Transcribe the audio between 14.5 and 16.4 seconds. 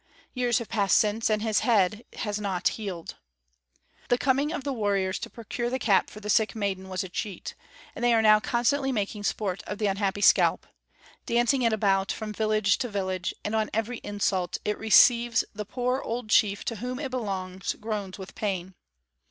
it receives the poor old